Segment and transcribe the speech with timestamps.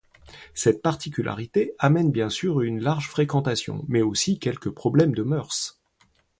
[0.55, 5.79] Cette particularité amène bien sûr une large fréquentation mais aussi quelques problèmes de mœurs.